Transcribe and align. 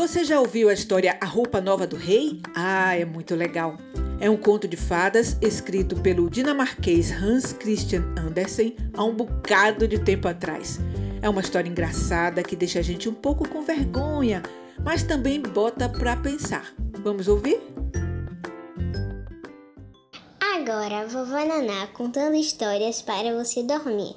Você 0.00 0.24
já 0.24 0.40
ouviu 0.40 0.70
a 0.70 0.72
história 0.72 1.18
A 1.20 1.26
Roupa 1.26 1.60
Nova 1.60 1.86
do 1.86 1.94
Rei? 1.94 2.40
Ah, 2.56 2.96
é 2.96 3.04
muito 3.04 3.34
legal. 3.34 3.76
É 4.18 4.30
um 4.30 4.36
conto 4.36 4.66
de 4.66 4.74
fadas 4.74 5.36
escrito 5.42 5.94
pelo 5.94 6.30
dinamarquês 6.30 7.12
Hans 7.12 7.52
Christian 7.52 8.02
Andersen 8.18 8.74
há 8.96 9.04
um 9.04 9.14
bocado 9.14 9.86
de 9.86 9.98
tempo 9.98 10.26
atrás. 10.26 10.78
É 11.20 11.28
uma 11.28 11.42
história 11.42 11.68
engraçada 11.68 12.42
que 12.42 12.56
deixa 12.56 12.78
a 12.78 12.82
gente 12.82 13.10
um 13.10 13.14
pouco 13.14 13.46
com 13.46 13.60
vergonha, 13.60 14.42
mas 14.82 15.02
também 15.02 15.38
bota 15.38 15.86
para 15.86 16.16
pensar. 16.16 16.72
Vamos 17.04 17.28
ouvir? 17.28 17.60
Agora, 20.40 21.06
vovó 21.08 21.44
Naná 21.44 21.88
contando 21.88 22.36
histórias 22.36 23.02
para 23.02 23.34
você 23.34 23.62
dormir. 23.62 24.16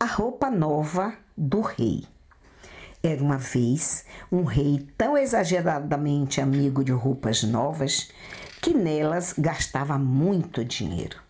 A 0.00 0.06
roupa 0.06 0.50
nova 0.50 1.14
do 1.36 1.60
rei. 1.60 2.04
Era 3.04 3.20
uma 3.20 3.36
vez 3.36 4.04
um 4.30 4.44
rei 4.44 4.86
tão 4.96 5.18
exageradamente 5.18 6.40
amigo 6.40 6.84
de 6.84 6.92
roupas 6.92 7.42
novas 7.42 8.10
que 8.60 8.72
nelas 8.72 9.34
gastava 9.36 9.98
muito 9.98 10.64
dinheiro. 10.64 11.20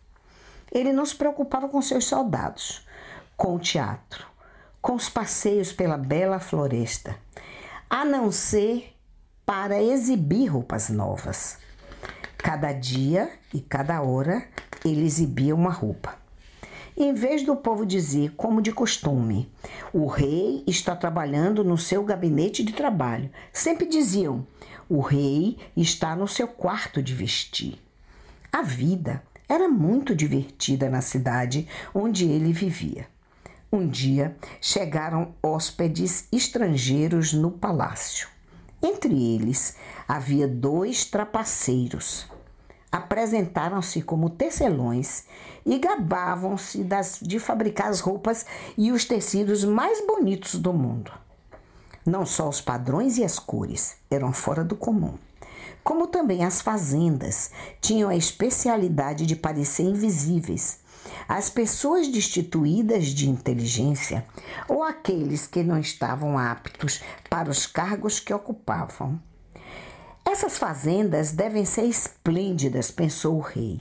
Ele 0.70 0.92
não 0.92 1.06
se 1.06 1.14
preocupava 1.16 1.70
com 1.70 1.80
seus 1.80 2.04
soldados, 2.04 2.86
com 3.36 3.56
o 3.56 3.58
teatro, 3.58 4.26
com 4.82 4.94
os 4.94 5.08
passeios 5.08 5.72
pela 5.72 5.96
bela 5.96 6.38
floresta, 6.38 7.16
a 7.88 8.04
não 8.04 8.30
ser 8.30 8.94
para 9.46 9.82
exibir 9.82 10.48
roupas 10.48 10.90
novas. 10.90 11.56
Cada 12.36 12.72
dia 12.72 13.32
e 13.54 13.62
cada 13.62 14.02
hora 14.02 14.46
ele 14.84 15.04
exibia 15.06 15.54
uma 15.54 15.70
roupa. 15.70 16.21
Em 16.96 17.14
vez 17.14 17.42
do 17.42 17.56
povo 17.56 17.86
dizer, 17.86 18.34
como 18.36 18.60
de 18.60 18.70
costume, 18.70 19.50
o 19.92 20.06
rei 20.06 20.62
está 20.66 20.94
trabalhando 20.94 21.64
no 21.64 21.78
seu 21.78 22.04
gabinete 22.04 22.62
de 22.62 22.72
trabalho, 22.72 23.30
sempre 23.52 23.86
diziam, 23.86 24.46
o 24.88 25.00
rei 25.00 25.56
está 25.74 26.14
no 26.14 26.28
seu 26.28 26.46
quarto 26.46 27.02
de 27.02 27.14
vestir. 27.14 27.80
A 28.52 28.60
vida 28.60 29.22
era 29.48 29.68
muito 29.68 30.14
divertida 30.14 30.90
na 30.90 31.00
cidade 31.00 31.66
onde 31.94 32.26
ele 32.26 32.52
vivia. 32.52 33.06
Um 33.72 33.88
dia 33.88 34.36
chegaram 34.60 35.34
hóspedes 35.42 36.28
estrangeiros 36.30 37.32
no 37.32 37.50
palácio. 37.50 38.28
Entre 38.82 39.34
eles 39.34 39.76
havia 40.06 40.46
dois 40.46 41.06
trapaceiros. 41.06 42.31
Apresentaram-se 42.92 44.02
como 44.02 44.28
tecelões 44.28 45.24
e 45.64 45.78
gabavam-se 45.78 46.86
de 47.22 47.38
fabricar 47.38 47.88
as 47.88 48.00
roupas 48.00 48.44
e 48.76 48.92
os 48.92 49.06
tecidos 49.06 49.64
mais 49.64 50.06
bonitos 50.06 50.56
do 50.56 50.74
mundo. 50.74 51.10
Não 52.04 52.26
só 52.26 52.48
os 52.48 52.60
padrões 52.60 53.16
e 53.16 53.24
as 53.24 53.38
cores 53.38 53.96
eram 54.10 54.30
fora 54.30 54.62
do 54.62 54.76
comum, 54.76 55.14
como 55.82 56.06
também 56.06 56.44
as 56.44 56.60
fazendas 56.60 57.50
tinham 57.80 58.10
a 58.10 58.16
especialidade 58.16 59.24
de 59.24 59.36
parecer 59.36 59.84
invisíveis 59.84 60.82
as 61.28 61.50
pessoas 61.50 62.08
destituídas 62.08 63.06
de 63.06 63.28
inteligência 63.28 64.24
ou 64.68 64.82
aqueles 64.82 65.46
que 65.46 65.62
não 65.62 65.78
estavam 65.78 66.38
aptos 66.38 67.02
para 67.28 67.50
os 67.50 67.66
cargos 67.66 68.20
que 68.20 68.32
ocupavam. 68.32 69.20
Essas 70.24 70.56
fazendas 70.56 71.32
devem 71.32 71.64
ser 71.64 71.84
esplêndidas, 71.84 72.90
pensou 72.90 73.36
o 73.36 73.40
rei. 73.40 73.80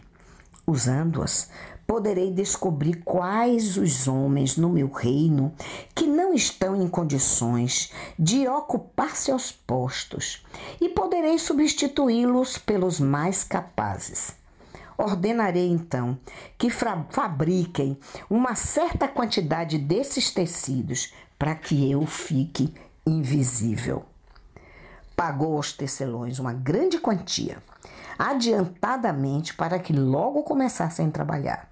Usando-as, 0.66 1.50
poderei 1.86 2.32
descobrir 2.32 3.02
quais 3.04 3.78
os 3.78 4.08
homens 4.08 4.58
no 4.58 4.70
meu 4.70 4.90
reino 4.90 5.54
que 5.94 6.08
não 6.08 6.34
estão 6.34 6.82
em 6.82 6.88
condições 6.88 7.92
de 8.18 8.48
ocupar 8.48 9.16
seus 9.16 9.52
postos 9.52 10.46
e 10.80 10.88
poderei 10.90 11.38
substituí-los 11.38 12.58
pelos 12.58 13.00
mais 13.00 13.44
capazes. 13.44 14.36
Ordenarei 14.98 15.68
então 15.68 16.18
que 16.58 16.70
fabriquem 16.70 17.98
uma 18.30 18.56
certa 18.56 19.08
quantidade 19.08 19.78
desses 19.78 20.32
tecidos 20.32 21.12
para 21.38 21.56
que 21.56 21.90
eu 21.92 22.06
fique 22.06 22.74
invisível. 23.06 24.06
Pagou 25.22 25.56
aos 25.56 25.72
tecelões 25.72 26.40
uma 26.40 26.52
grande 26.52 26.98
quantia, 26.98 27.62
adiantadamente 28.18 29.54
para 29.54 29.78
que 29.78 29.94
logo 29.94 30.42
começassem 30.42 31.10
a 31.10 31.12
trabalhar. 31.12 31.70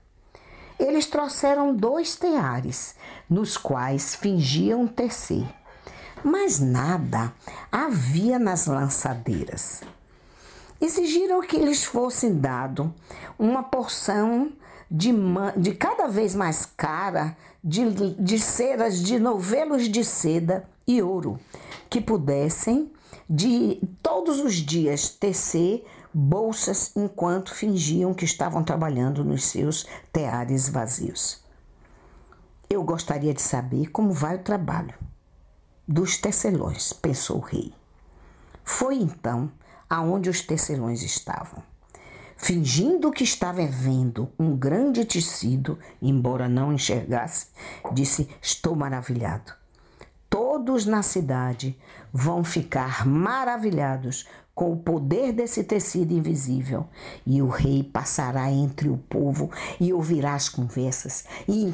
Eles 0.80 1.08
trouxeram 1.08 1.76
dois 1.76 2.16
teares, 2.16 2.94
nos 3.28 3.58
quais 3.58 4.14
fingiam 4.14 4.86
tecer, 4.86 5.48
mas 6.24 6.60
nada 6.60 7.34
havia 7.72 8.38
nas 8.38 8.68
lançadeiras 8.68 9.82
exigiram 10.80 11.42
que 11.42 11.58
lhes 11.58 11.84
fosse 11.84 12.30
dado 12.30 12.94
uma 13.38 13.64
porção 13.64 14.52
de, 14.90 15.12
de 15.58 15.74
cada 15.74 16.08
vez 16.08 16.34
mais 16.34 16.66
cara 16.66 17.36
de, 17.64 18.14
de 18.14 18.40
ceras 18.40 19.02
de 19.02 19.20
novelos 19.20 19.90
de 19.90 20.06
seda 20.06 20.66
e 20.88 21.02
ouro, 21.02 21.40
que 21.90 22.00
pudessem 22.00 22.90
de 23.30 23.80
todos 24.02 24.40
os 24.40 24.56
dias 24.56 25.10
tecer 25.10 25.86
bolsas 26.12 26.92
enquanto 26.96 27.54
fingiam 27.54 28.14
que 28.14 28.26
estavam 28.26 28.64
trabalhando 28.64 29.24
nos 29.24 29.46
seus 29.46 29.86
teares 30.12 30.68
vazios. 30.68 31.44
Eu 32.68 32.84
gostaria 32.84 33.34
de 33.34 33.42
saber 33.42 33.92
como 33.92 34.12
vai 34.12 34.38
o 34.38 34.44
trabalho 34.44 34.96
dos 35.88 36.18
tecelões, 36.18 36.94
pensou 36.94 37.38
o 37.38 37.42
rei. 37.42 37.74
Foi 38.64 38.96
então 38.96 39.52
aonde 39.90 40.30
os 40.30 40.42
tecelões 40.42 41.02
estavam. 41.02 41.64
Fingindo 42.38 43.12
que 43.12 43.24
estava 43.24 43.66
vendo 43.66 44.32
um 44.40 44.56
grande 44.56 45.04
tecido, 45.04 45.78
embora 46.02 46.48
não 46.48 46.72
enxergasse, 46.72 47.48
disse: 47.92 48.30
Estou 48.42 48.76
maravilhado. 48.76 49.59
Todos 50.42 50.86
na 50.86 51.04
cidade 51.04 51.78
vão 52.14 52.46
ficar 52.46 53.06
maravilhados 53.06 54.26
com 54.56 54.72
o 54.72 54.78
poder 54.78 55.34
desse 55.34 55.66
tecido 55.66 56.14
invisível, 56.14 56.88
e 57.28 57.42
o 57.42 57.50
rei 57.50 57.84
passará 57.84 58.50
entre 58.50 58.88
o 58.88 58.96
povo 58.96 59.52
e 59.82 59.92
ouvirá 59.92 60.36
as 60.36 60.48
conversas 60.48 61.26
e 61.46 61.74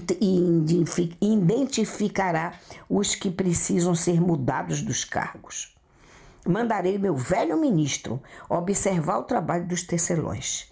identificará 1.21 2.53
os 2.89 3.13
que 3.13 3.29
precisam 3.29 3.93
ser 3.93 4.19
mudados 4.19 4.81
dos 4.81 5.05
cargos 5.05 5.75
mandarei 6.47 6.97
meu 6.97 7.15
velho 7.15 7.57
ministro 7.57 8.19
observar 8.49 9.17
o 9.19 9.23
trabalho 9.23 9.67
dos 9.67 9.83
tecelões. 9.83 10.71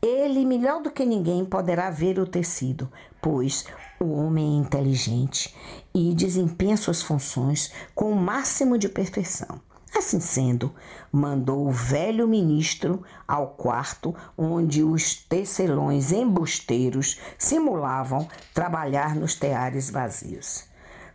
Ele, 0.00 0.44
melhor 0.44 0.80
do 0.80 0.92
que 0.92 1.04
ninguém, 1.04 1.44
poderá 1.44 1.90
ver 1.90 2.20
o 2.20 2.26
tecido, 2.26 2.88
pois 3.20 3.64
o 4.00 4.12
homem 4.12 4.56
é 4.56 4.60
inteligente 4.60 5.54
e 5.94 6.14
desempenha 6.14 6.76
suas 6.76 7.02
funções 7.02 7.72
com 7.94 8.12
o 8.12 8.16
máximo 8.16 8.78
de 8.78 8.88
perfeição. 8.88 9.60
Assim 9.96 10.20
sendo, 10.20 10.72
mandou 11.10 11.66
o 11.66 11.72
velho 11.72 12.28
ministro 12.28 13.02
ao 13.26 13.48
quarto 13.48 14.14
onde 14.36 14.82
os 14.82 15.14
tecelões 15.14 16.12
embusteiros 16.12 17.18
simulavam 17.38 18.28
trabalhar 18.52 19.14
nos 19.16 19.34
teares 19.34 19.90
vazios. 19.90 20.64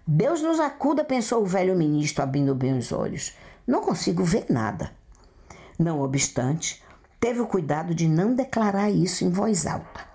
Deus 0.05 0.41
nos 0.41 0.59
acuda, 0.59 1.05
pensou 1.05 1.43
o 1.43 1.45
velho 1.45 1.77
ministro, 1.77 2.23
abrindo 2.23 2.53
bem 2.53 2.77
os 2.77 2.91
olhos. 2.91 3.33
Não 3.65 3.81
consigo 3.81 4.23
ver 4.23 4.47
nada. 4.49 4.91
Não 5.79 6.01
obstante, 6.01 6.83
teve 7.19 7.39
o 7.39 7.47
cuidado 7.47 7.95
de 7.95 8.07
não 8.07 8.35
declarar 8.35 8.89
isso 8.89 9.23
em 9.23 9.29
voz 9.29 9.65
alta. 9.65 10.12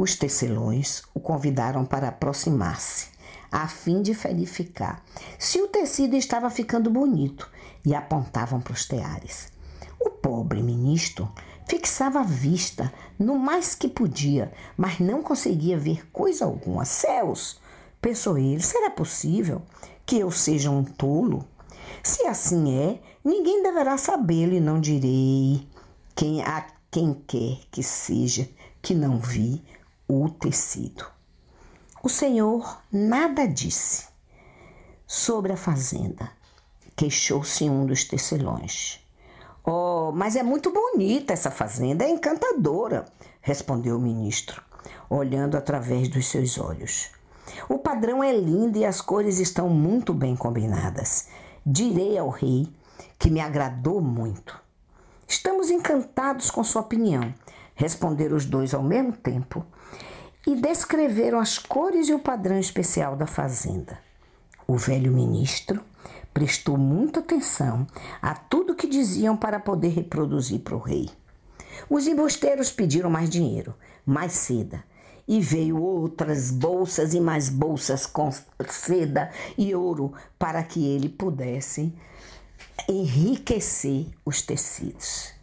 Os 0.00 0.14
tecelões 0.14 1.02
o 1.12 1.18
convidaram 1.18 1.84
para 1.84 2.06
aproximar-se, 2.06 3.08
a 3.50 3.66
fim 3.66 4.00
de 4.00 4.12
verificar 4.12 5.04
se 5.36 5.60
o 5.60 5.66
tecido 5.66 6.14
estava 6.14 6.48
ficando 6.50 6.88
bonito 6.88 7.50
e 7.84 7.92
apontavam 7.96 8.60
para 8.60 8.74
os 8.74 8.86
teares. 8.86 9.48
O 9.98 10.08
pobre 10.08 10.62
ministro 10.62 11.28
fixava 11.66 12.20
a 12.20 12.22
vista 12.22 12.94
no 13.18 13.36
mais 13.36 13.74
que 13.74 13.88
podia, 13.88 14.52
mas 14.76 15.00
não 15.00 15.20
conseguia 15.20 15.76
ver 15.76 16.08
coisa 16.12 16.44
alguma. 16.44 16.84
Céus! 16.84 17.60
Pensou 18.00 18.38
ele, 18.38 18.62
será 18.62 18.90
possível 18.90 19.62
que 20.06 20.20
eu 20.20 20.30
seja 20.30 20.70
um 20.70 20.84
tolo? 20.84 21.44
Se 22.04 22.24
assim 22.24 22.78
é, 22.78 23.00
ninguém 23.24 23.64
deverá 23.64 23.98
sabê-lo 23.98 24.52
e 24.52 24.60
não 24.60 24.80
direi 24.80 25.66
quem 26.14 26.40
a 26.40 26.64
quem 26.88 27.14
quer 27.26 27.58
que 27.72 27.82
seja 27.82 28.48
que 28.80 28.94
não 28.94 29.18
vi 29.18 29.60
o 30.08 30.30
tecido. 30.30 31.04
O 32.02 32.08
Senhor 32.08 32.80
nada 32.90 33.46
disse 33.46 34.06
sobre 35.06 35.52
a 35.52 35.56
fazenda. 35.56 36.30
Queixou-se 36.96 37.68
um 37.68 37.84
dos 37.84 38.04
tecelões. 38.04 39.00
Oh, 39.62 40.10
mas 40.12 40.34
é 40.34 40.42
muito 40.42 40.72
bonita 40.72 41.34
essa 41.34 41.50
fazenda, 41.50 42.04
é 42.04 42.08
encantadora, 42.08 43.04
respondeu 43.42 43.96
o 43.96 44.00
ministro, 44.00 44.62
olhando 45.10 45.58
através 45.58 46.08
dos 46.08 46.26
seus 46.26 46.56
olhos. 46.58 47.10
O 47.68 47.78
padrão 47.78 48.24
é 48.24 48.32
lindo 48.32 48.78
e 48.78 48.86
as 48.86 49.02
cores 49.02 49.38
estão 49.38 49.68
muito 49.68 50.14
bem 50.14 50.34
combinadas. 50.34 51.28
Direi 51.66 52.16
ao 52.16 52.30
rei 52.30 52.66
que 53.18 53.30
me 53.30 53.40
agradou 53.40 54.00
muito. 54.00 54.58
Estamos 55.26 55.68
encantados 55.68 56.50
com 56.50 56.64
sua 56.64 56.80
opinião, 56.80 57.34
responderam 57.78 58.36
os 58.36 58.44
dois 58.44 58.74
ao 58.74 58.82
mesmo 58.82 59.12
tempo 59.12 59.64
e 60.44 60.56
descreveram 60.56 61.38
as 61.38 61.58
cores 61.58 62.08
e 62.08 62.12
o 62.12 62.18
padrão 62.18 62.58
especial 62.58 63.14
da 63.16 63.26
fazenda. 63.26 63.96
O 64.66 64.76
velho 64.76 65.12
ministro 65.12 65.80
prestou 66.34 66.76
muita 66.76 67.20
atenção 67.20 67.86
a 68.20 68.34
tudo 68.34 68.74
que 68.74 68.88
diziam 68.88 69.36
para 69.36 69.60
poder 69.60 69.90
reproduzir 69.90 70.60
para 70.60 70.74
o 70.74 70.80
rei. 70.80 71.08
Os 71.88 72.08
embosteiros 72.08 72.72
pediram 72.72 73.08
mais 73.08 73.30
dinheiro, 73.30 73.72
mais 74.04 74.32
seda, 74.32 74.82
e 75.26 75.40
veio 75.40 75.80
outras 75.80 76.50
bolsas 76.50 77.14
e 77.14 77.20
mais 77.20 77.48
bolsas 77.48 78.06
com 78.06 78.28
seda 78.68 79.30
e 79.56 79.72
ouro 79.72 80.12
para 80.36 80.64
que 80.64 80.84
ele 80.84 81.08
pudesse 81.08 81.94
enriquecer 82.88 84.08
os 84.24 84.42
tecidos. 84.42 85.37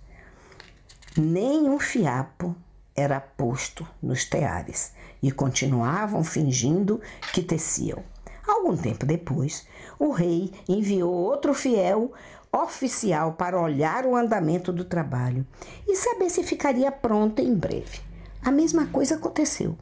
Nem 1.18 1.70
um 1.70 1.80
fiapo 1.80 2.54
era 2.94 3.22
posto 3.22 3.88
nos 4.04 4.26
teares 4.26 4.92
e 5.24 5.32
continuavam 5.32 6.26
fingindo 6.26 7.00
que 7.34 7.42
teciam. 7.42 8.04
Algum 8.46 8.76
tempo 8.76 9.06
depois, 9.06 9.66
o 9.98 10.12
rei 10.12 10.52
enviou 10.68 11.14
outro 11.14 11.54
fiel 11.54 12.12
oficial 12.52 13.32
para 13.34 13.60
olhar 13.60 14.06
o 14.06 14.14
andamento 14.14 14.74
do 14.74 14.84
trabalho 14.84 15.48
e 15.88 15.96
saber 15.96 16.30
se 16.30 16.44
ficaria 16.44 16.92
pronto 16.92 17.42
em 17.42 17.56
breve. 17.56 18.02
A 18.44 18.52
mesma 18.52 18.88
coisa 18.88 19.16
aconteceu. 19.16 19.78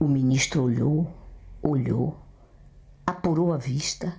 O 0.00 0.08
ministro 0.08 0.62
olhou, 0.62 1.06
olhou, 1.62 2.18
apurou 3.06 3.52
a 3.52 3.58
vista 3.58 4.14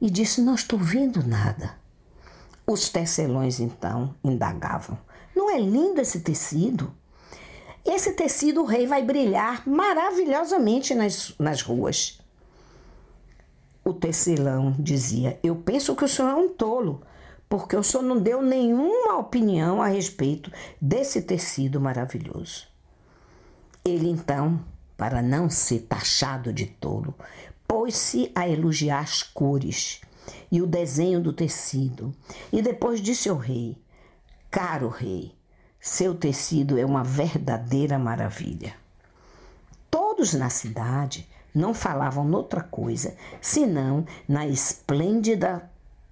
e 0.00 0.08
disse: 0.08 0.40
Não 0.40 0.54
estou 0.54 0.78
vendo 0.78 1.26
nada. 1.26 1.74
Os 2.64 2.88
tecelões 2.88 3.58
então 3.58 4.14
indagavam: 4.22 4.96
Não 5.40 5.48
é 5.48 5.58
lindo 5.58 6.02
esse 6.02 6.20
tecido? 6.20 6.92
Esse 7.82 8.12
tecido 8.12 8.60
o 8.60 8.66
rei 8.66 8.86
vai 8.86 9.02
brilhar 9.02 9.66
maravilhosamente 9.66 10.94
nas, 10.94 11.34
nas 11.38 11.62
ruas. 11.62 12.20
O 13.82 13.94
tecelão 13.94 14.76
dizia: 14.78 15.40
Eu 15.42 15.56
penso 15.56 15.96
que 15.96 16.04
o 16.04 16.08
senhor 16.08 16.28
é 16.28 16.34
um 16.34 16.50
tolo, 16.50 17.00
porque 17.48 17.74
o 17.74 17.82
senhor 17.82 18.02
não 18.02 18.20
deu 18.20 18.42
nenhuma 18.42 19.16
opinião 19.16 19.80
a 19.80 19.86
respeito 19.86 20.52
desse 20.78 21.22
tecido 21.22 21.80
maravilhoso. 21.80 22.66
Ele 23.82 24.10
então, 24.10 24.62
para 24.94 25.22
não 25.22 25.48
ser 25.48 25.86
taxado 25.88 26.52
de 26.52 26.66
tolo, 26.66 27.14
pôs-se 27.66 28.30
a 28.34 28.46
elogiar 28.46 29.00
as 29.00 29.22
cores 29.22 30.02
e 30.52 30.60
o 30.60 30.66
desenho 30.66 31.18
do 31.18 31.32
tecido, 31.32 32.14
e 32.52 32.60
depois 32.60 33.00
disse 33.00 33.30
ao 33.30 33.38
rei: 33.38 33.78
Caro 34.50 34.88
rei, 34.88 35.32
seu 35.78 36.12
tecido 36.12 36.76
é 36.76 36.84
uma 36.84 37.04
verdadeira 37.04 38.00
maravilha. 38.00 38.74
Todos 39.88 40.34
na 40.34 40.50
cidade 40.50 41.28
não 41.54 41.72
falavam 41.72 42.24
noutra 42.24 42.60
coisa 42.60 43.16
senão 43.40 44.04
na 44.28 44.48
esplêndida 44.48 45.70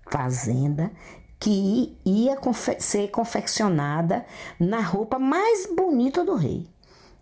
fazenda 0.09 0.93
que 1.41 1.99
ia 2.05 2.37
confe 2.37 2.81
ser 2.81 3.09
confeccionada 3.09 4.25
na 4.57 4.83
roupa 4.83 5.19
mais 5.19 5.67
bonita 5.67 6.25
do 6.25 6.37
rei, 6.37 6.69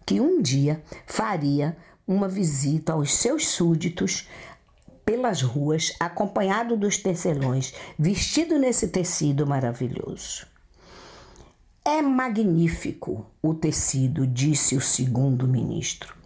que 0.04 0.20
um 0.20 0.42
dia 0.42 0.82
faria 1.06 1.78
uma 2.06 2.28
visita 2.28 2.92
aos 2.92 3.14
seus 3.14 3.48
súditos 3.48 4.28
pelas 5.02 5.40
ruas, 5.40 5.94
acompanhado 5.98 6.76
dos 6.76 6.98
tecelões, 6.98 7.72
vestido 7.98 8.58
nesse 8.58 8.88
tecido 8.88 9.46
maravilhoso. 9.46 10.54
É 11.88 12.02
magnífico 12.02 13.24
o 13.40 13.54
tecido, 13.54 14.26
disse 14.26 14.74
o 14.74 14.80
segundo 14.80 15.46
ministro. 15.46 16.16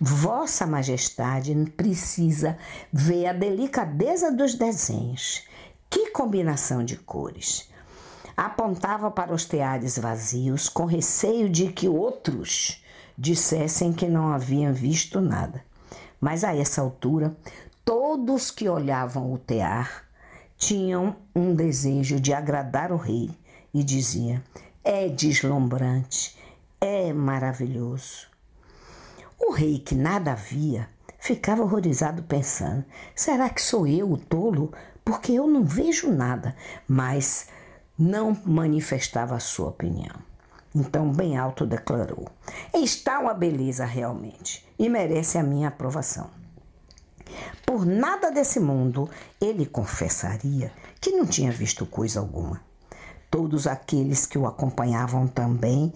Vossa 0.00 0.68
Majestade 0.68 1.52
precisa 1.76 2.56
ver 2.92 3.26
a 3.26 3.32
delicadeza 3.32 4.30
dos 4.30 4.54
desenhos. 4.54 5.42
Que 5.90 6.12
combinação 6.12 6.84
de 6.84 6.96
cores! 6.96 7.68
Apontava 8.36 9.10
para 9.10 9.34
os 9.34 9.44
teares 9.44 9.98
vazios 9.98 10.68
com 10.68 10.84
receio 10.84 11.50
de 11.50 11.72
que 11.72 11.88
outros 11.88 12.80
dissessem 13.18 13.92
que 13.92 14.06
não 14.06 14.32
haviam 14.32 14.72
visto 14.72 15.20
nada. 15.20 15.64
Mas 16.20 16.44
a 16.44 16.54
essa 16.54 16.82
altura, 16.82 17.36
todos 17.84 18.52
que 18.52 18.68
olhavam 18.68 19.32
o 19.32 19.38
tear 19.38 20.04
tinham 20.56 21.16
um 21.34 21.52
desejo 21.52 22.20
de 22.20 22.32
agradar 22.32 22.92
o 22.92 22.96
rei 22.96 23.32
e 23.74 23.82
diziam: 23.82 24.40
é 24.84 25.08
deslumbrante, 25.08 26.36
é 26.80 27.12
maravilhoso. 27.12 28.26
O 29.38 29.52
rei, 29.52 29.78
que 29.78 29.94
nada 29.94 30.34
via, 30.34 30.88
ficava 31.18 31.62
horrorizado 31.62 32.22
pensando: 32.22 32.84
será 33.14 33.48
que 33.48 33.62
sou 33.62 33.86
eu 33.86 34.10
o 34.10 34.16
tolo? 34.18 34.72
Porque 35.04 35.32
eu 35.32 35.46
não 35.46 35.64
vejo 35.64 36.10
nada, 36.10 36.54
mas 36.86 37.48
não 37.98 38.36
manifestava 38.44 39.34
a 39.34 39.40
sua 39.40 39.68
opinião. 39.68 40.14
Então, 40.74 41.10
bem 41.10 41.36
alto 41.36 41.66
declarou: 41.66 42.28
Está 42.72 43.18
uma 43.18 43.34
beleza 43.34 43.84
realmente 43.84 44.66
e 44.78 44.88
merece 44.88 45.36
a 45.36 45.42
minha 45.42 45.68
aprovação. 45.68 46.30
Por 47.64 47.84
nada 47.84 48.30
desse 48.30 48.58
mundo 48.58 49.08
ele 49.40 49.64
confessaria 49.64 50.72
que 51.00 51.12
não 51.12 51.26
tinha 51.26 51.52
visto 51.52 51.86
coisa 51.86 52.20
alguma. 52.20 52.69
Todos 53.30 53.68
aqueles 53.68 54.26
que 54.26 54.36
o 54.36 54.44
acompanhavam 54.44 55.28
também, 55.28 55.92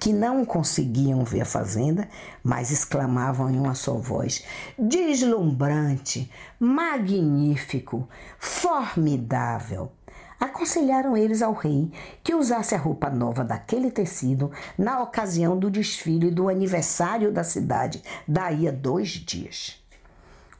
que 0.00 0.10
não 0.10 0.42
conseguiam 0.42 1.22
ver 1.22 1.42
a 1.42 1.44
fazenda, 1.44 2.08
mas 2.42 2.70
exclamavam 2.70 3.50
em 3.50 3.58
uma 3.58 3.74
só 3.74 3.98
voz: 3.98 4.42
deslumbrante, 4.78 6.30
magnífico, 6.58 8.08
formidável. 8.38 9.92
Aconselharam 10.40 11.14
eles 11.14 11.42
ao 11.42 11.52
rei 11.52 11.92
que 12.24 12.34
usasse 12.34 12.74
a 12.74 12.78
roupa 12.78 13.10
nova 13.10 13.44
daquele 13.44 13.90
tecido 13.90 14.50
na 14.78 15.02
ocasião 15.02 15.58
do 15.58 15.70
desfile 15.70 16.30
do 16.30 16.48
aniversário 16.48 17.30
da 17.30 17.44
cidade, 17.44 18.02
daí 18.26 18.66
a 18.66 18.72
dois 18.72 19.10
dias. 19.10 19.76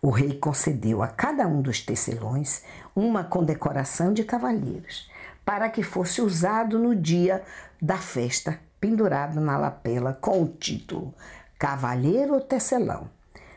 O 0.02 0.10
rei 0.10 0.34
concedeu 0.34 1.02
a 1.02 1.08
cada 1.08 1.46
um 1.46 1.62
dos 1.62 1.80
tecelões 1.80 2.62
uma 2.94 3.24
condecoração 3.24 4.12
de 4.12 4.24
cavalheiros 4.24 5.08
para 5.48 5.70
que 5.70 5.82
fosse 5.82 6.20
usado 6.20 6.78
no 6.78 6.94
dia 6.94 7.42
da 7.80 7.96
festa, 7.96 8.60
pendurado 8.78 9.40
na 9.40 9.56
lapela 9.56 10.12
com 10.12 10.42
o 10.42 10.46
título 10.46 11.14
Cavalheiro 11.58 12.38
Tecelão. 12.38 13.08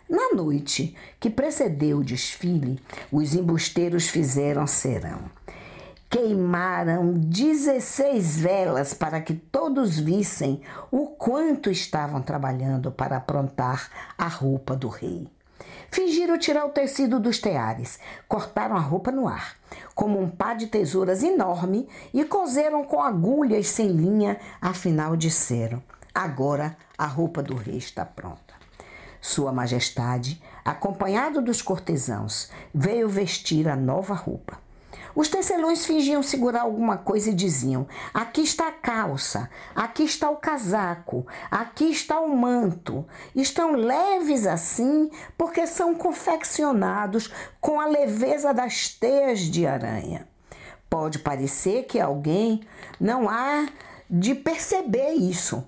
Na 0.10 0.30
noite 0.34 0.96
que 1.20 1.30
precedeu 1.30 1.98
o 1.98 2.04
desfile, 2.04 2.80
os 3.12 3.36
embusteiros 3.36 4.08
fizeram 4.08 4.66
serão. 4.66 5.20
Queimaram 6.10 7.12
16 7.12 8.40
velas 8.40 8.94
para 8.94 9.20
que 9.20 9.34
todos 9.34 10.00
vissem 10.00 10.62
o 10.90 11.08
quanto 11.08 11.70
estavam 11.70 12.22
trabalhando 12.22 12.90
para 12.90 13.18
aprontar 13.18 14.14
a 14.18 14.30
roupa 14.30 14.78
do 14.78 14.88
rei. 14.88 15.28
Fingiram 15.90 16.38
tirar 16.38 16.66
o 16.66 16.70
tecido 16.70 17.20
dos 17.20 17.40
teares, 17.40 18.00
cortaram 18.28 18.76
a 18.76 18.80
roupa 18.80 19.12
no 19.12 19.28
ar, 19.28 19.56
como 19.94 20.20
um 20.20 20.30
pá 20.30 20.54
de 20.54 20.68
tesouras 20.68 21.24
enorme, 21.24 21.88
e 22.14 22.24
coseram 22.24 22.84
com 22.84 23.02
agulhas 23.02 23.68
sem 23.68 23.88
linha, 23.90 24.40
afinal 24.62 25.16
disseram: 25.16 25.82
agora 26.14 26.78
a 26.98 27.06
roupa 27.06 27.44
do 27.44 27.56
rei 27.56 27.78
está 27.78 28.06
pronta. 28.06 28.54
Sua 29.20 29.52
Majestade, 29.52 30.42
acompanhado 30.66 31.42
dos 31.42 31.62
cortesãos, 31.62 32.50
veio 32.74 33.08
vestir 33.08 33.68
a 33.68 33.76
nova 33.76 34.16
roupa. 34.16 34.58
Os 35.16 35.28
tecelões 35.28 35.86
fingiam 35.86 36.24
segurar 36.24 36.62
alguma 36.62 36.98
coisa 36.98 37.30
e 37.30 37.34
diziam: 37.34 37.88
Aqui 38.14 38.42
está 38.42 38.68
a 38.68 38.72
calça, 38.72 39.50
aqui 39.76 40.04
está 40.04 40.30
o 40.30 40.38
casaco, 40.38 41.26
aqui 41.50 41.86
está 41.86 42.20
o 42.20 42.36
manto. 42.36 43.06
Estão 43.36 43.74
leves 43.74 44.48
assim 44.48 45.10
porque 45.38 45.68
são 45.68 45.94
confeccionados 45.96 47.32
com 47.60 47.80
a 47.80 47.88
leveza 47.88 48.54
das 48.54 48.90
teias 48.90 49.40
de 49.40 49.66
aranha. 49.66 50.28
Pode 50.90 51.20
parecer 51.20 51.84
que 51.84 52.00
alguém 52.00 52.62
não 53.00 53.30
há 53.30 53.68
de 54.10 54.36
perceber 54.36 55.14
isso, 55.14 55.66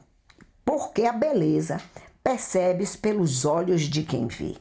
porque 0.65 1.05
a 1.05 1.13
beleza 1.13 1.79
percebes 2.23 2.95
pelos 2.95 3.45
olhos 3.45 3.81
de 3.83 4.03
quem 4.03 4.27
vê. 4.27 4.55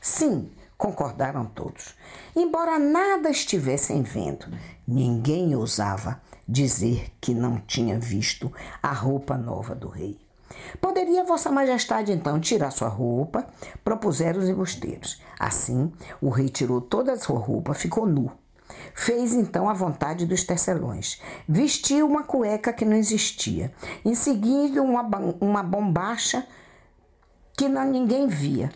Sim, 0.00 0.48
concordaram 0.76 1.44
todos. 1.46 1.94
Embora 2.34 2.78
nada 2.78 3.30
estivessem 3.30 4.02
vendo, 4.02 4.46
ninguém 4.86 5.54
ousava 5.56 6.20
dizer 6.46 7.10
que 7.20 7.34
não 7.34 7.58
tinha 7.58 7.98
visto 7.98 8.52
a 8.82 8.92
roupa 8.92 9.36
nova 9.36 9.74
do 9.74 9.88
rei. 9.88 10.18
Poderia 10.80 11.24
Vossa 11.24 11.50
Majestade 11.50 12.12
então 12.12 12.40
tirar 12.40 12.70
sua 12.70 12.88
roupa? 12.88 13.46
Propuseram 13.84 14.40
os 14.40 14.48
embusteiros. 14.48 15.20
Assim, 15.38 15.92
o 16.20 16.28
rei 16.30 16.48
tirou 16.48 16.80
toda 16.80 17.12
a 17.12 17.18
sua 17.18 17.38
roupa, 17.38 17.74
ficou 17.74 18.06
nu. 18.06 18.30
Fez 18.94 19.32
então 19.32 19.68
a 19.68 19.74
vontade 19.74 20.26
dos 20.26 20.44
tecelões. 20.44 21.20
Vestiu 21.48 22.06
uma 22.06 22.22
cueca 22.22 22.72
que 22.72 22.84
não 22.84 22.96
existia. 22.96 23.72
Em 24.04 24.14
seguida, 24.14 24.82
uma, 24.82 25.02
uma 25.40 25.62
bombacha 25.62 26.46
que 27.56 27.68
não, 27.68 27.84
ninguém 27.84 28.26
via. 28.26 28.70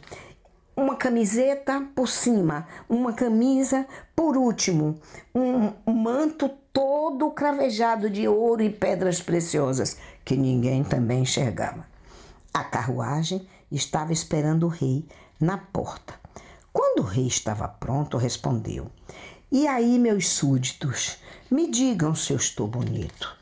Uma 0.81 0.97
camiseta 0.97 1.87
por 1.95 2.09
cima, 2.09 2.67
uma 2.89 3.13
camisa 3.13 3.87
por 4.17 4.35
último, 4.35 4.99
um 5.35 5.93
manto 5.93 6.49
todo 6.73 7.31
cravejado 7.33 8.09
de 8.09 8.27
ouro 8.27 8.63
e 8.63 8.71
pedras 8.71 9.21
preciosas 9.21 9.99
que 10.25 10.35
ninguém 10.39 10.83
também 10.83 11.21
enxergava. 11.21 11.87
A 12.55 12.65
carruagem 12.65 13.47
estava 13.71 14.15
esperando 14.15 14.65
o 14.65 14.71
rei 14.71 15.07
na 15.39 15.59
porta. 15.59 16.15
Quando 16.73 17.01
o 17.01 17.07
rei 17.07 17.27
estava 17.27 17.69
pronto, 17.69 18.17
respondeu: 18.17 18.91
E 19.53 19.69
aí, 19.69 19.99
meus 19.99 20.31
súditos, 20.31 21.19
me 21.51 21.71
digam 21.71 22.15
se 22.15 22.33
eu 22.33 22.39
estou 22.39 22.67
bonito. 22.67 23.37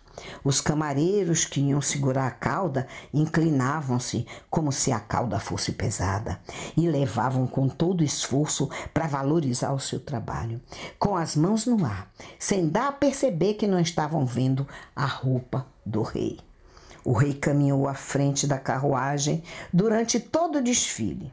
Os 0.45 0.61
camareiros 0.61 1.45
que 1.45 1.61
iam 1.61 1.81
segurar 1.81 2.27
a 2.27 2.31
cauda 2.31 2.87
inclinavam-se 3.13 4.27
como 4.51 4.73
se 4.73 4.93
a 4.93 5.01
cauda 5.01 5.39
fosse 5.39 5.73
pesada 5.73 6.41
e 6.77 6.89
levavam 6.89 7.47
com 7.47 7.69
todo 7.69 8.05
esforço 8.05 8.69
para 8.93 9.07
valorizar 9.07 9.73
o 9.73 9.81
seu 9.81 10.01
trabalho, 10.01 10.61
com 10.99 11.17
as 11.17 11.37
mãos 11.37 11.67
no 11.67 11.85
ar, 11.85 12.11
sem 12.39 12.69
dar 12.69 12.89
a 12.89 12.93
perceber 12.93 13.55
que 13.55 13.67
não 13.67 13.81
estavam 13.81 14.25
vendo 14.25 14.67
a 14.95 15.07
roupa 15.07 15.67
do 15.85 16.03
rei. 16.03 16.39
O 17.05 17.13
rei 17.13 17.33
caminhou 17.33 17.89
à 17.89 17.95
frente 17.95 18.47
da 18.47 18.59
carruagem 18.59 19.43
durante 19.73 20.21
todo 20.21 20.59
o 20.59 20.63
desfile. 20.63 21.33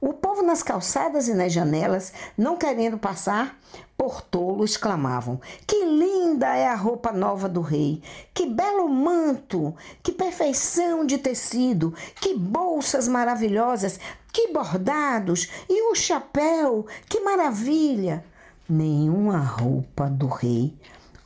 O 0.00 0.12
povo 0.12 0.42
nas 0.42 0.62
calçadas 0.62 1.26
e 1.26 1.34
nas 1.34 1.52
janelas, 1.52 2.12
não 2.36 2.56
querendo 2.56 2.98
passar, 2.98 3.58
por 3.96 4.20
tolo 4.20 4.64
exclamavam: 4.64 5.40
Que 5.66 5.84
linda 5.84 6.54
é 6.54 6.68
a 6.68 6.74
roupa 6.74 7.12
nova 7.12 7.48
do 7.48 7.60
rei! 7.60 8.02
Que 8.34 8.46
belo 8.46 8.88
manto! 8.88 9.74
Que 10.02 10.12
perfeição 10.12 11.04
de 11.04 11.18
tecido! 11.18 11.94
Que 12.20 12.34
bolsas 12.36 13.08
maravilhosas! 13.08 13.98
Que 14.32 14.52
bordados! 14.52 15.48
E 15.68 15.90
o 15.90 15.94
chapéu! 15.94 16.86
Que 17.08 17.20
maravilha! 17.20 18.24
Nenhuma 18.68 19.38
roupa 19.38 20.10
do 20.10 20.26
rei 20.26 20.76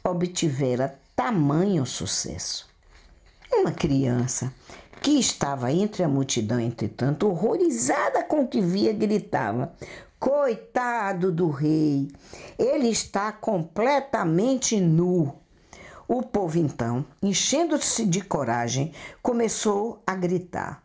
obtivera 0.05 0.99
tamanho 1.17 1.85
sucesso. 1.85 2.69
Uma 3.53 3.73
criança 3.73 4.53
que 5.01 5.19
estava 5.19 5.73
entre 5.73 6.03
a 6.03 6.09
multidão, 6.09 6.61
entretanto, 6.61 7.29
horrorizada 7.29 8.23
com 8.23 8.43
o 8.43 8.49
que 8.49 8.61
via, 8.61 8.93
gritava: 8.93 9.73
Coitado 10.19 11.33
do 11.33 11.49
rei, 11.49 12.11
ele 12.59 12.89
está 12.89 13.33
completamente 13.33 14.79
nu. 14.79 15.35
O 16.07 16.23
povo, 16.23 16.59
então, 16.59 17.05
enchendo-se 17.23 18.05
de 18.05 18.21
coragem, 18.21 18.93
começou 19.23 20.03
a 20.07 20.15
gritar: 20.15 20.83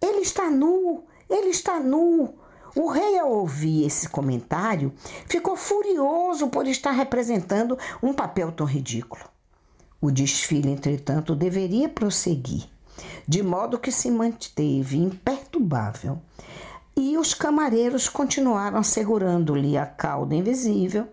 Ele 0.00 0.20
está 0.20 0.50
nu, 0.50 1.04
ele 1.28 1.48
está 1.48 1.78
nu. 1.78 2.34
O 2.74 2.88
rei, 2.88 3.18
ao 3.18 3.30
ouvir 3.30 3.84
esse 3.84 4.08
comentário, 4.08 4.94
ficou 5.26 5.56
furioso 5.56 6.48
por 6.48 6.66
estar 6.66 6.92
representando 6.92 7.78
um 8.02 8.14
papel 8.14 8.50
tão 8.50 8.64
ridículo. 8.64 9.22
O 10.00 10.10
desfile, 10.10 10.70
entretanto, 10.70 11.36
deveria 11.36 11.86
prosseguir 11.90 12.72
de 13.26 13.42
modo 13.42 13.78
que 13.78 13.92
se 13.92 14.10
manteve 14.10 14.98
imperturbável. 14.98 16.20
E 16.96 17.16
os 17.16 17.32
camareiros 17.32 18.08
continuaram 18.08 18.82
segurando-lhe 18.82 19.78
a 19.78 19.86
cauda 19.86 20.34
invisível. 20.34 21.08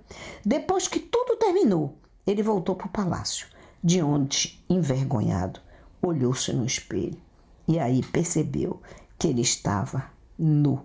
Depois 0.45 0.87
que 0.87 0.99
tudo 0.99 1.37
terminou, 1.37 1.97
ele 2.27 2.43
voltou 2.43 2.75
para 2.75 2.87
o 2.87 2.91
palácio, 2.91 3.47
de 3.83 4.01
onde, 4.01 4.63
envergonhado, 4.69 5.61
olhou-se 6.01 6.51
no 6.53 6.65
espelho 6.65 7.17
e 7.67 7.77
aí 7.77 8.01
percebeu 8.01 8.81
que 9.17 9.27
ele 9.27 9.41
estava 9.41 10.11
nu. 10.37 10.83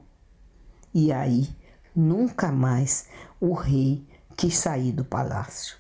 E 0.93 1.11
aí, 1.11 1.49
nunca 1.97 2.53
mais 2.53 3.09
o 3.41 3.55
rei 3.55 4.07
quis 4.37 4.57
sair 4.59 4.93
do 4.93 5.05
palácio. 5.05 5.77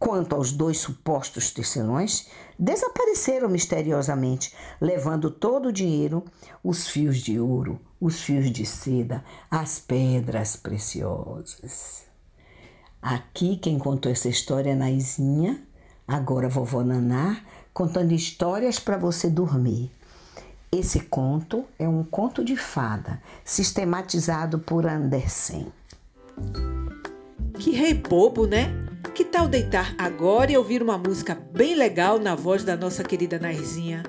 Quanto 0.00 0.34
aos 0.34 0.50
dois 0.50 0.78
supostos 0.78 1.50
tecelões, 1.50 2.26
desapareceram 2.58 3.50
misteriosamente, 3.50 4.54
levando 4.80 5.30
todo 5.30 5.68
o 5.68 5.72
dinheiro, 5.72 6.24
os 6.64 6.88
fios 6.88 7.18
de 7.18 7.38
ouro, 7.38 7.78
os 8.00 8.22
fios 8.22 8.50
de 8.50 8.64
seda, 8.64 9.22
as 9.50 9.78
pedras 9.78 10.56
preciosas. 10.56 12.04
Aqui 13.02 13.58
quem 13.58 13.78
contou 13.78 14.10
essa 14.10 14.30
história 14.30 14.70
é 14.70 14.74
Naizinha, 14.74 15.62
agora 16.08 16.48
vovó 16.48 16.82
Naná, 16.82 17.44
contando 17.74 18.12
histórias 18.12 18.78
para 18.78 18.96
você 18.96 19.28
dormir. 19.28 19.92
Esse 20.72 21.00
conto 21.00 21.66
é 21.78 21.86
um 21.86 22.02
conto 22.02 22.42
de 22.42 22.56
fada, 22.56 23.22
sistematizado 23.44 24.58
por 24.58 24.86
Andersen. 24.86 25.70
Que 27.58 27.72
rei 27.72 27.92
bobo, 27.92 28.46
né? 28.46 28.79
Que 29.20 29.26
tal 29.26 29.48
deitar 29.48 29.94
agora 29.98 30.50
e 30.50 30.56
ouvir 30.56 30.82
uma 30.82 30.96
música 30.96 31.34
bem 31.34 31.74
legal 31.74 32.18
na 32.18 32.34
voz 32.34 32.64
da 32.64 32.74
nossa 32.74 33.04
querida 33.04 33.38
Nairzinha? 33.38 34.02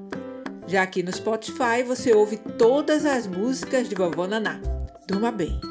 Já 0.69 0.85
aqui 0.85 1.03
no 1.03 1.13
Spotify 1.13 1.83
você 1.85 2.15
ouve 2.15 2.37
todas 2.57 3.05
as 3.05 3.27
músicas 3.27 3.89
de 3.89 3.97
Vovó 3.97 4.29
Naná. 4.29 4.61
Durma 5.09 5.33
bem! 5.33 5.70